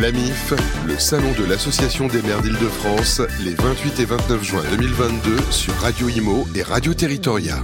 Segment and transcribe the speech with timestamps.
[0.00, 0.54] L'AMIF,
[0.86, 6.08] le salon de l'Association des maires d'Île-de-France, les 28 et 29 juin 2022 sur Radio
[6.08, 7.62] Imo et Radio Territoria.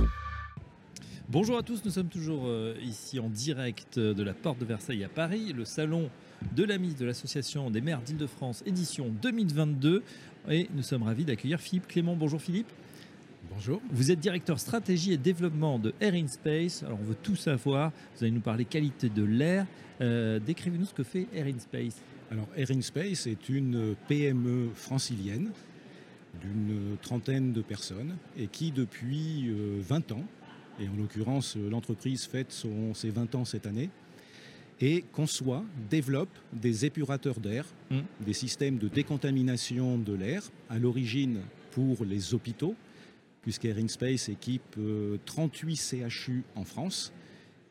[1.31, 5.05] Bonjour à tous, nous sommes toujours euh, ici en direct de la porte de Versailles
[5.05, 6.11] à Paris, le salon
[6.55, 10.03] de l'AMIF de l'Association des maires d'Île-de-France, édition 2022.
[10.51, 12.15] Et nous sommes ravis d'accueillir Philippe Clément.
[12.15, 12.69] Bonjour Philippe.
[13.51, 13.81] Bonjour.
[13.91, 16.83] Vous êtes directeur stratégie et développement de Air in Space.
[16.83, 17.91] Alors on veut tout savoir.
[18.17, 19.65] Vous allez nous parler qualité de l'air.
[20.03, 21.97] Euh, décrivez-nous ce que fait Air in Space.
[22.31, 22.49] Alors
[22.83, 25.51] Space est une PME francilienne
[26.43, 30.25] d'une trentaine de personnes et qui depuis 20 euh, ans,
[30.79, 33.89] et en l'occurrence l'entreprise fête son, ses 20 ans cette année,
[34.81, 37.99] et conçoit, développe des épurateurs d'air, mmh.
[38.21, 41.41] des systèmes de décontamination de l'air, à l'origine
[41.71, 42.77] pour les hôpitaux,
[43.41, 44.77] puisqu'Air Space équipe
[45.25, 47.13] 38 euh, CHU en France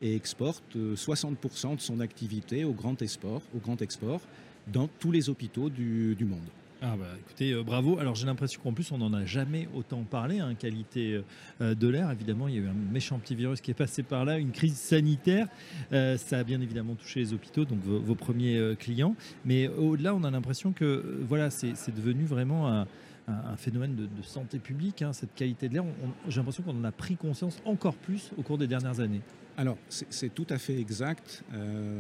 [0.02, 4.22] et exporte 60% euh, de son activité au grand export, au grand export
[4.72, 6.40] dans tous les hôpitaux du, monde.
[6.82, 7.98] Ah bah écoutez, euh, bravo.
[7.98, 11.22] Alors j'ai l'impression qu'en plus on n'en a jamais autant parlé, hein, qualité
[11.60, 12.12] de l'air.
[12.12, 14.52] Évidemment, il y a eu un méchant petit virus qui est passé par là, une
[14.52, 15.48] crise sanitaire.
[15.92, 19.16] ça a bien évidemment touché les hôpitaux, donc vos, premiers clients.
[19.44, 22.86] Mais au-delà, on a l'impression que voilà, c'est devenu vraiment un
[23.28, 25.86] un, phénomène de, santé publique, hein, cette qualité de l'air.
[26.28, 29.22] J'ai l'impression qu'on en a pris conscience encore plus au cours des dernières années.
[29.58, 32.00] Alors, c'est tout à fait exact euh,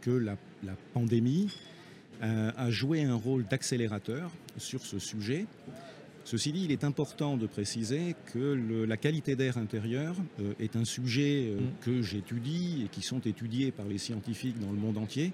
[0.00, 0.36] que la,
[0.94, 1.77] pandémie euh,
[2.20, 5.46] a joué un rôle d'accélérateur sur ce sujet.
[6.30, 10.84] Ceci dit, il est important de préciser que la qualité d'air intérieur euh, est un
[10.84, 11.64] sujet mm.
[11.80, 15.32] que j'étudie et qui sont étudiés par les scientifiques dans le monde entier.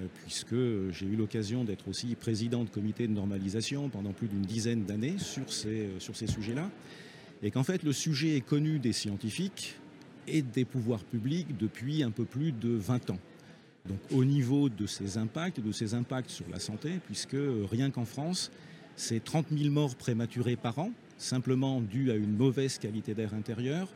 [0.00, 0.56] Euh, puisque
[0.90, 5.18] j'ai eu l'occasion d'être aussi président de comité de normalisation pendant plus d'une dizaine d'années
[5.18, 6.68] sur ces, euh, sur ces sujets-là,
[7.40, 9.76] et qu'en fait le sujet est connu des scientifiques
[10.26, 13.18] et des pouvoirs publics depuis un peu plus de 20 ans.
[13.86, 17.90] Donc au niveau de ses impacts, de ses impacts sur la santé, puisque euh, rien
[17.90, 18.50] qu'en France,
[18.96, 23.88] c'est 30 000 morts prématurées par an, simplement dues à une mauvaise qualité d'air intérieur,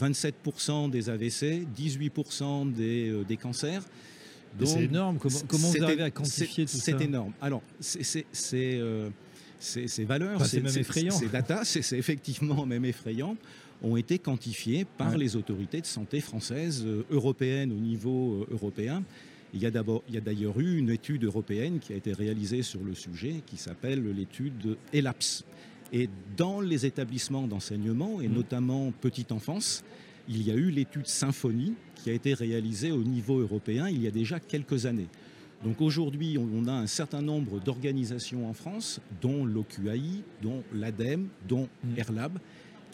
[0.00, 3.84] 27% des AVC, 18% des, des cancers.
[4.62, 5.18] C'est énorme.
[5.18, 7.32] Comment, vous arrivez à quantifier tout ça C'est énorme.
[7.40, 9.10] Alors, c'est euh,
[9.58, 11.12] ces valeurs, c'est même effrayant.
[11.12, 13.36] Ces data, c'est effectivement même effrayant,
[13.84, 19.02] ont été quantifiées par les autorités de santé françaises, euh, européennes au niveau euh, européen.
[19.52, 19.70] Il y a
[20.20, 24.76] d'ailleurs eu une étude européenne qui a été réalisée sur le sujet, qui s'appelle l'étude
[24.92, 25.44] ELAPS.
[25.92, 28.34] Et dans les établissements d'enseignement, et mmh.
[28.34, 29.84] notamment petite enfance,
[30.28, 34.08] il y a eu l'étude Symphonie qui a été réalisée au niveau européen il y
[34.08, 35.08] a déjà quelques années.
[35.62, 41.68] Donc aujourd'hui, on a un certain nombre d'organisations en France, dont l'OQAI, dont l'ADEME, dont
[41.84, 41.98] mm.
[41.98, 42.38] AirLab,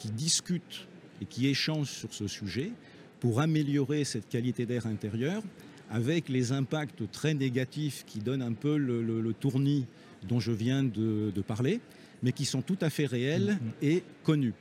[0.01, 0.89] qui discutent
[1.23, 2.73] et qui échangent sur ce sujet
[3.21, 5.43] pour améliorer cette qualité d'air intérieur
[5.91, 9.87] avec les impacts très négatifs qui donnent un peu le, tournis
[10.27, 11.81] dont je viens de, parler,
[12.23, 13.87] mais qui sont tout à fait réels mm-hmm.
[13.87, 14.55] et connus.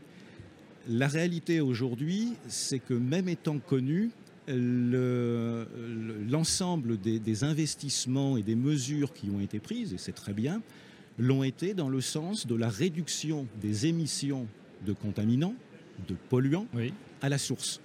[0.88, 4.10] La réalité aujourd'hui, c'est que même étant connu,
[6.32, 10.64] l'ensemble des, investissements et des mesures qui ont été prises, et c'est très bien,
[11.20, 14.48] l'ont été dans le sens de la réduction des émissions
[14.86, 15.56] de contaminants,
[16.08, 16.68] de polluants,
[17.22, 17.82] à la source.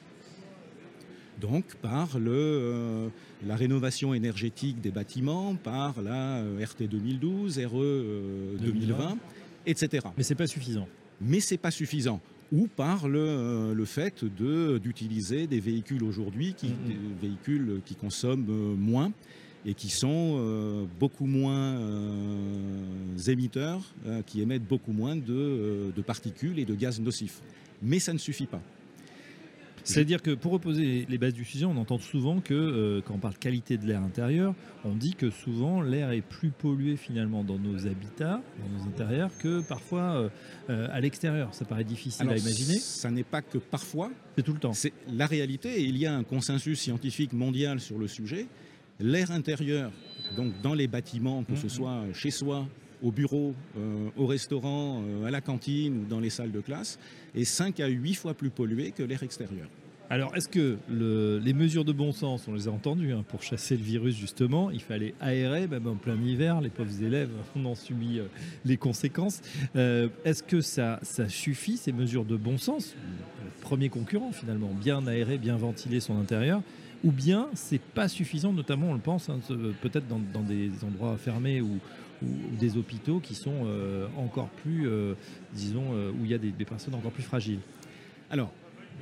[1.40, 3.08] Donc par euh,
[3.44, 9.18] la rénovation énergétique des bâtiments, par la euh, RT 2012, RE 2020,
[9.66, 10.06] etc.
[10.16, 10.88] Mais ce n'est pas suffisant.
[11.20, 12.20] Mais ce n'est pas suffisant
[12.52, 17.20] ou par le, euh, le fait d'utiliser des véhicules aujourd'hui, qui, mm-hmm.
[17.20, 19.12] véhicules qui consomment euh, moins
[19.66, 21.78] et qui sont beaucoup moins
[23.16, 23.82] émetteurs,
[24.26, 27.40] qui émettent beaucoup moins de, de particules et de gaz nocifs.
[27.82, 28.62] Mais ça ne suffit pas.
[29.84, 33.18] C'est-à-dire que pour reposer les bases du sujet, on entend souvent que euh, quand on
[33.18, 37.58] parle qualité de l'air intérieur, on dit que souvent l'air est plus pollué finalement dans
[37.58, 40.28] nos habitats, dans nos intérieurs, que parfois euh,
[40.70, 41.52] euh, à l'extérieur.
[41.52, 42.78] Ça paraît difficile à imaginer.
[42.78, 44.10] Ça n'est pas que parfois.
[44.36, 44.72] C'est tout le temps.
[44.72, 45.82] C'est la réalité.
[45.82, 48.46] Et il y a un consensus scientifique mondial sur le sujet.
[49.00, 49.92] L'air intérieur,
[50.34, 51.68] donc dans les bâtiments, que ce mmh, mmh.
[51.68, 52.66] soit chez soi,
[53.04, 53.54] au bureau,
[54.16, 56.98] au restaurant, à la cantine ou dans les salles de classe,
[57.34, 59.68] est 5 à 8 fois plus pollué que l'air extérieur.
[60.10, 63.76] Alors, est-ce que les mesures de bon sens, on les a entendues, hein, pour chasser
[63.76, 67.30] le virus justement, il fallait aérer, même en plein hiver, les pauvres élèves,
[67.64, 68.26] en subit euh,
[68.64, 69.40] les conséquences.
[69.76, 72.94] Euh, est-ce que ça, suffit, ces mesures de bon sens
[73.62, 76.60] Premier concurrent finalement, bien aérer, bien ventiler son intérieur,
[77.02, 79.40] ou bien c'est pas suffisant, notamment on le pense, hein,
[79.80, 81.78] peut-être dans, des endroits fermés ou,
[82.22, 84.88] des hôpitaux qui sont euh, encore plus,
[85.52, 87.60] disons, où il y a des, des personnes encore plus fragiles
[88.30, 88.50] alors,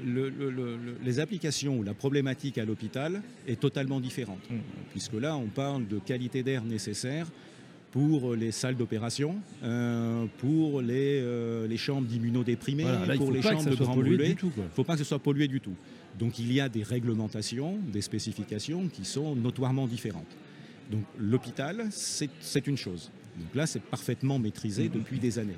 [0.04, 4.56] les applications ou la problématique à l'hôpital est totalement différente, mm.
[4.90, 7.28] puisque là, on parle de qualité d'air nécessaire
[7.92, 12.86] pour les salles d'opération, euh, pour les, euh, les, chambres d'immunodéprimés,
[13.18, 14.34] pour les chambres de grands brûlés.
[14.42, 15.74] Il ne faut pas que ce soit pollué du tout.
[16.18, 20.36] Donc il y a des réglementations, des spécifications qui sont notoirement différentes.
[20.90, 23.10] Donc l'hôpital, c'est une chose.
[23.38, 24.92] Donc là, c'est parfaitement maîtrisé mm-hmm.
[24.92, 25.56] depuis des années.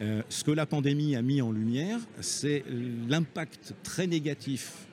[0.00, 2.64] Euh, ce que la pandémie a mis en lumière, c'est
[3.08, 4.86] l'impact très négatif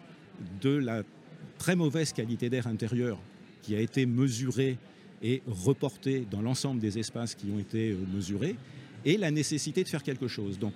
[0.61, 1.03] de la
[1.57, 3.17] très mauvaise qualité d'air intérieur
[3.61, 4.77] qui a été mesurée
[5.23, 8.55] et reportée dans l'ensemble des espaces qui ont été euh, mesurés,
[9.05, 10.59] et la nécessité de faire quelque chose.
[10.59, 10.73] Donc,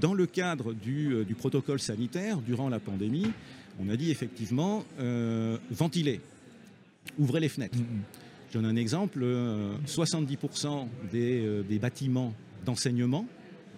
[0.00, 3.26] dans le cadre du, euh, protocole sanitaire, durant la pandémie,
[3.80, 4.84] on a dit effectivement
[5.70, 6.20] ventiler,
[7.18, 7.78] ouvrez les fenêtres.
[7.78, 8.29] Mm-hmm.
[8.50, 9.24] Je donne un exemple,
[9.86, 12.34] 70% des, des bâtiments
[12.66, 13.24] d'enseignement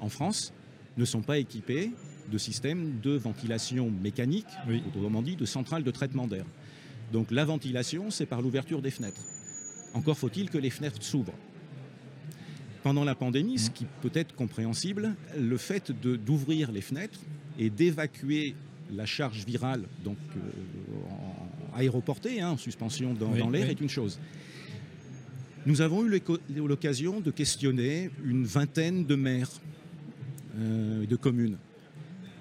[0.00, 0.52] en France
[0.96, 1.90] ne sont pas équipés
[2.30, 4.46] de systèmes de ventilation mécanique,
[4.88, 6.46] autrement dit de centrales de traitement d'air.
[7.12, 9.20] Donc la ventilation, c'est par l'ouverture des fenêtres.
[9.94, 11.34] Encore faut-il que les fenêtres s'ouvrent.
[12.82, 17.20] Pendant la pandémie, ce qui peut être compréhensible, le fait d'ouvrir les fenêtres
[17.58, 18.54] et d'évacuer
[18.92, 20.40] la charge virale, donc euh,
[21.76, 24.18] aéroportée, hein, en suspension dans, l'air, est une chose.
[25.64, 26.20] Nous avons eu
[26.56, 29.50] l'occasion de questionner une vingtaine de maires
[30.58, 31.56] euh, de communes.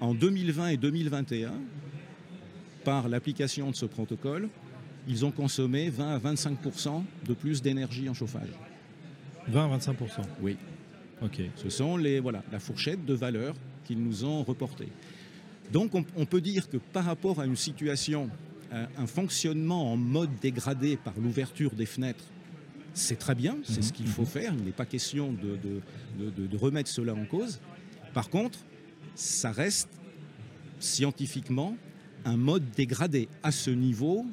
[0.00, 1.52] En 2020 et 2021,
[2.82, 4.48] par l'application de ce protocole,
[5.06, 8.48] ils ont consommé 20 à 25% de plus d'énergie en chauffage.
[9.46, 9.92] 20 à 25%
[10.40, 10.56] Oui.
[11.22, 11.42] Ok.
[11.54, 13.54] Ce sont les voilà la fourchette de valeur
[13.84, 14.88] qu'ils nous ont reportée.
[15.72, 18.28] Donc on, peut dire que par rapport à une situation,
[18.72, 22.24] un fonctionnement en mode dégradé par l'ouverture des fenêtres,
[22.94, 24.28] c'est très bien, c'est ce qu'il faut mhm.
[24.28, 24.54] faire.
[24.56, 27.60] Il n'est pas question de, remettre cela en cause.
[28.14, 28.58] Par contre,
[29.14, 29.88] ça reste
[30.78, 31.76] scientifiquement
[32.24, 33.28] un mode dégradé.
[33.42, 34.26] À ce niveau,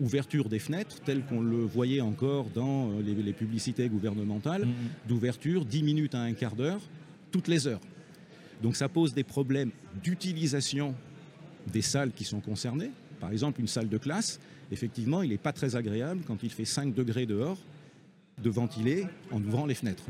[0.00, 5.08] ouverture des fenêtres, tel qu'on le voyait encore dans euh, les, publicités gouvernementales, mm-hmm.
[5.08, 6.80] d'ouverture 10 minutes à un quart d'heure,
[7.30, 7.80] toutes les heures.
[8.62, 9.70] Donc ça pose des problèmes
[10.02, 10.94] d'utilisation
[11.72, 12.90] des salles qui sont concernées.
[13.20, 14.40] Par exemple, une salle de classe,
[14.70, 17.58] effectivement, il n'est pas très agréable quand il fait 5 degrés dehors
[18.42, 20.04] de ventiler en ouvrant les fenêtres.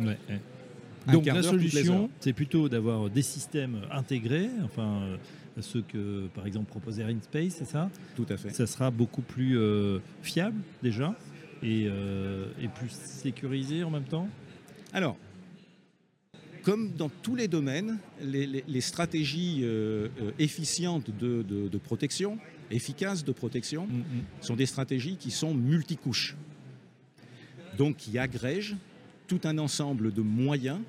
[1.11, 5.17] Donc la solution, c'est plutôt d'avoir des systèmes intégrés, enfin euh,
[5.61, 7.91] ceux que par exemple propose Air Space, c'est ça?
[8.17, 8.51] Tout à fait.
[8.51, 11.15] Ça sera beaucoup plus euh, fiable déjà
[11.63, 14.29] euh, et, plus sécurisé en même temps?
[14.93, 15.17] Alors,
[16.63, 19.65] comme dans tous les domaines, les, stratégies
[20.39, 22.39] efficientes de, protection,
[22.71, 24.05] efficaces de protection, mm, mm.
[24.41, 26.37] sont des stratégies qui sont multicouches.
[27.77, 28.77] Donc qui agrègent
[29.27, 30.81] tout un ensemble de moyens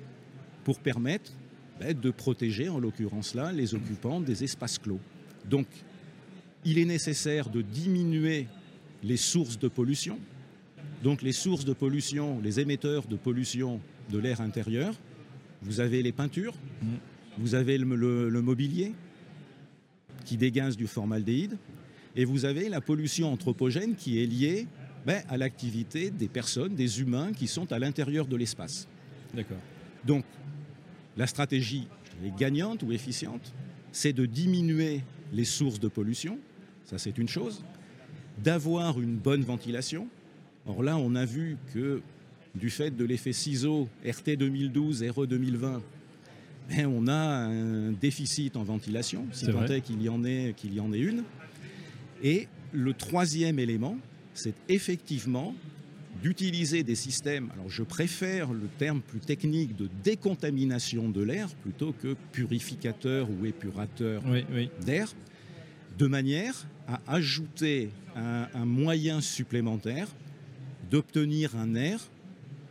[0.64, 1.32] pour permettre
[1.80, 5.00] ben, de protéger, en l'occurrence là, les occupants des espaces clos.
[5.48, 5.66] Donc,
[6.64, 8.46] il est nécessaire de diminuer
[9.02, 10.18] les sources de pollution.
[11.02, 13.80] Donc, les sources de pollution, les émetteurs de pollution
[14.10, 14.94] de l'air intérieur,
[15.62, 16.54] vous avez les peintures,
[17.38, 18.92] vous avez le, mobilier
[20.24, 21.58] qui dégaze du formaldéhyde,
[22.16, 24.66] et vous avez la pollution anthropogène qui est liée
[25.06, 28.88] ben, à l'activité des personnes, des humains qui sont à l'intérieur de l'espace.
[29.32, 29.60] D'accord.
[30.04, 30.24] Donc,
[31.16, 31.86] la stratégie
[32.36, 33.54] gagnante ou efficiente,
[33.92, 36.38] c'est de diminuer les sources de pollution,
[36.84, 37.62] ça c'est une chose,
[38.42, 40.08] d'avoir une bonne ventilation.
[40.66, 42.02] Or là, on a vu que
[42.56, 45.82] du fait de l'effet ciseau RT 2012, RE 2020,
[46.68, 50.74] ben, on a un déficit en ventilation, si tant est qu'il y, en ait, qu'il
[50.74, 51.22] y en ait une.
[52.24, 53.98] Et le troisième élément,
[54.38, 55.54] c'est effectivement
[56.22, 61.92] d'utiliser des systèmes, alors je préfère le terme plus technique de décontamination de l'air plutôt
[61.92, 64.22] que purificateur ou épurateur
[64.84, 65.12] d'air,
[65.98, 70.08] de manière à ajouter un, moyen supplémentaire
[70.90, 72.00] d'obtenir un air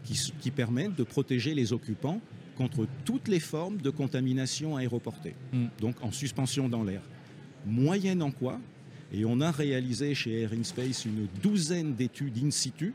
[0.04, 2.22] qui, qui permette de protéger les occupants
[2.58, 5.66] contre toutes les formes de contamination aéroportée, mm.
[5.82, 7.02] donc en suspension dans l'air.
[7.66, 8.60] Moyennant quoi
[9.12, 12.94] et on a réalisé chez Air Space une douzaine d'études in situ,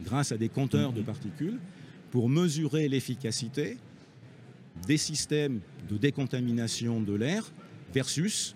[0.00, 1.58] grâce à des compteurs de particules,
[2.10, 3.76] pour mesurer l'efficacité
[4.86, 7.50] des systèmes de décontamination de l'air
[7.92, 8.54] versus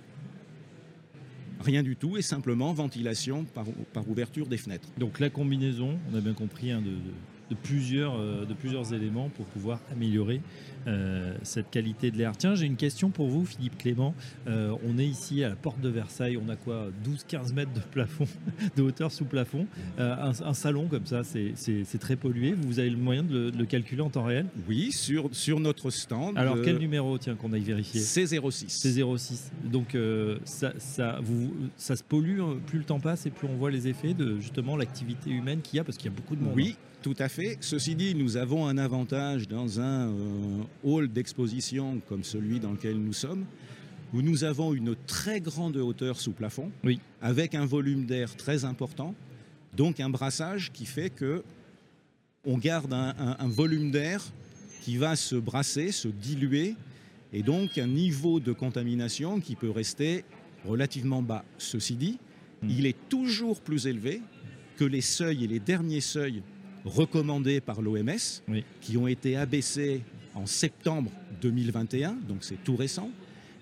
[1.60, 4.88] rien du tout et simplement ventilation par, ouverture des fenêtres.
[4.98, 6.96] Donc la combinaison, on a bien compris, hein, de
[7.54, 10.40] plusieurs, de plusieurs éléments pour pouvoir améliorer
[10.88, 12.36] euh, cette qualité de l'air.
[12.36, 14.14] Tiens, j'ai une question pour vous, Philippe Clément.
[14.48, 17.80] Euh, on est ici à la porte de Versailles, on a quoi 12-15 mètres de
[17.80, 18.26] plafond,
[18.76, 19.66] de hauteur sous plafond.
[20.00, 22.52] Euh, un, salon comme ça, c'est très pollué.
[22.52, 24.46] Vous avez le moyen de le, calculer en temps réel?
[24.68, 26.36] Oui, sur, sur notre stand.
[26.36, 28.00] Alors quel numéro, tiens, qu'on aille vérifier?
[28.00, 28.66] C06.
[28.66, 29.50] C06.
[29.64, 29.96] Donc
[30.44, 33.86] ça, ça, vous, ça se pollue, plus le temps passe et plus on voit les
[33.86, 36.54] effets de justement l'activité humaine qu'il y a, parce qu'il y a beaucoup de monde.
[36.56, 37.58] Oui, tout à fait.
[37.60, 42.96] Ceci dit, nous avons un avantage dans un euh, hall d'exposition comme celui dans lequel
[42.96, 43.44] nous sommes,
[44.14, 46.70] où nous avons une très grande hauteur sous plafond,
[47.20, 49.14] avec un volume d'air très important,
[49.76, 51.42] donc un brassage qui fait que
[52.44, 54.22] on garde un, volume d'air
[54.82, 56.74] qui va se brasser, se diluer,
[57.32, 60.24] et donc un niveau de contamination qui peut rester
[60.64, 61.44] relativement bas.
[61.58, 62.18] Ceci dit,
[62.62, 62.70] hmm.
[62.70, 64.20] il est toujours plus élevé
[64.76, 66.42] que les seuils et les derniers seuils
[66.84, 68.42] recommandés par l'OMS,
[68.80, 70.02] qui ont été abaissés
[70.34, 71.10] en septembre
[71.40, 73.10] 2021, donc c'est tout récent,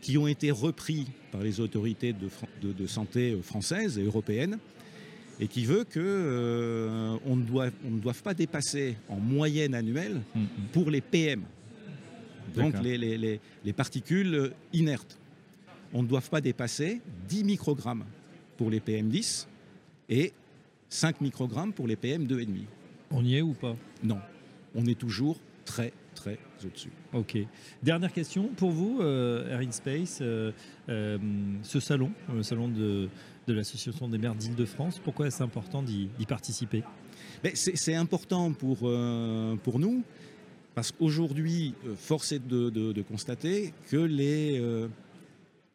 [0.00, 4.58] qui ont été repris par les autorités de, santé françaises et européennes,
[5.38, 10.20] et qui veut qu'on euh, ne, doive, on ne doive pas dépasser en moyenne annuelle
[10.34, 10.46] mm, mm.
[10.72, 11.42] pour les PM,
[12.54, 15.18] donc les, les, les, particules inertes.
[15.94, 18.04] On ne doit pas dépasser 10 microgrammes
[18.56, 19.46] pour les PM10
[20.08, 20.32] et
[20.88, 22.66] 5 microgrammes pour les PM2,5.
[23.10, 23.76] On y est ou pas?
[24.02, 24.20] Non,
[24.74, 26.90] on est toujours très très au-dessus.
[27.12, 27.38] Ok.
[27.82, 30.52] Dernière question pour vous, euh, Air in Space, euh,
[30.88, 31.18] euh,
[31.62, 33.08] ce salon, le salon de,
[33.48, 36.84] l'Association des maires d'Île-de-France, pourquoi est-ce important d'y participer?
[37.54, 38.78] C'est important pour,
[39.64, 40.04] pour nous,
[40.76, 44.62] parce qu'aujourd'hui, force est de, constater que les,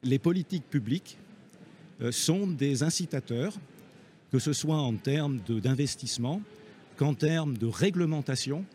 [0.04, 1.18] les politiques publiques
[2.12, 3.54] sont des incitateurs,
[4.32, 6.42] que ce soit en termes d'investissement,
[6.98, 8.66] qu'en termes de réglementation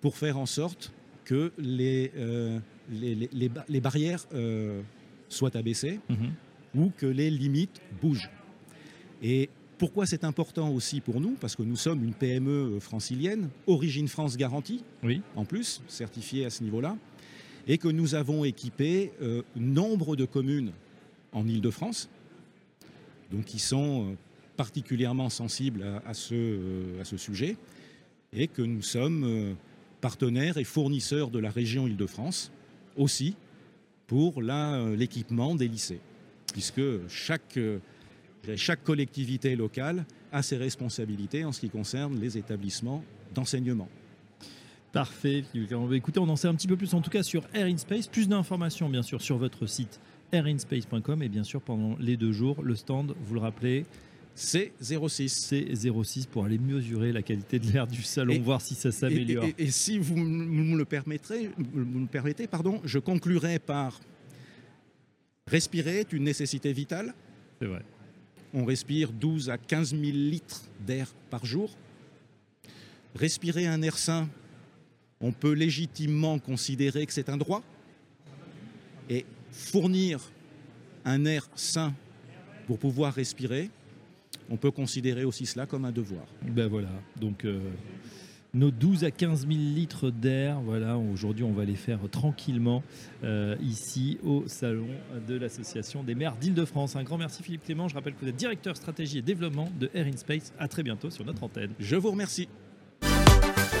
[0.00, 0.92] pour faire en sorte
[1.24, 2.58] que les, euh,
[2.90, 4.82] les, barrières euh,
[5.28, 6.32] soient abaissées mhm.
[6.74, 8.30] ou que les limites bougent.
[9.22, 11.36] Et pourquoi c'est important aussi pour nous?
[11.40, 15.22] Parce que nous sommes une PME francilienne, origine France garantie, oui.
[15.34, 16.96] en plus, certifiée à ce niveau-là,
[17.66, 20.72] et que nous avons équipé euh, nombre de communes
[21.32, 22.10] en Ile-de-France,
[23.32, 24.16] donc qui sont
[24.56, 25.42] particulièrement ce,
[26.32, 27.56] euh, à ce sujet
[28.32, 29.54] et que nous sommes euh,
[30.00, 32.52] partenaires et fournisseurs de la région Île-de-France
[32.96, 33.36] aussi
[34.06, 36.00] pour euh, l'équipement des lycées,
[36.52, 37.58] puisque chaque,
[38.56, 43.02] chaque collectivité locale a ses responsabilités en ce qui concerne les établissements
[43.34, 43.88] d'enseignement.
[44.92, 45.44] Parfait.
[45.92, 48.06] Écoutez, on en sait un petit peu plus en tout cas sur Air in Space.
[48.06, 50.00] Plus d'informations bien sûr sur votre site
[50.34, 53.86] airinspace.com et bien sûr pendant les deux jours, le stand, vous le rappelez,
[54.34, 55.28] c'est 06.
[55.28, 59.46] C'est 06 pour aller mesurer la qualité de l'air du salon, voir si ça s'améliore.
[59.58, 64.00] Et, si vous me le permettrez, me permettez, pardon, je conclurai par
[65.46, 67.14] respirer est une nécessité vitale.
[67.60, 67.82] C'est vrai.
[68.52, 71.76] On respire 12 à 15 000 litres d'air par jour.
[73.14, 74.28] Respirer un air sain,
[75.20, 77.62] on peut légitimement considérer que c'est un droit.
[79.08, 80.20] Et fournir
[81.04, 81.94] un air sain
[82.66, 83.70] pour pouvoir respirer,
[84.50, 86.24] on peut considérer aussi cela comme un devoir.
[86.42, 86.88] Ben voilà,
[87.20, 87.60] donc euh,
[88.54, 92.82] nos 12 à 15 000 litres d'air, voilà, aujourd'hui on va les faire tranquillement
[93.24, 94.86] euh, ici au salon
[95.26, 96.96] de l'Association des maires d'Île-de-France.
[96.96, 99.90] Un grand merci Philippe Clément, je rappelle que vous êtes directeur stratégie et développement de
[99.94, 100.52] Air in Space.
[100.58, 101.70] À très bientôt sur notre antenne.
[101.78, 102.48] Je vous remercie.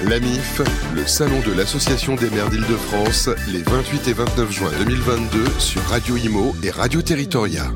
[0.08, 0.60] L'AMIF,
[0.94, 6.16] le salon de l'Association des maires d'Île-de-France, les 28 et 29 juin 2022 sur Radio
[6.16, 7.70] Imo et Radio Territoria.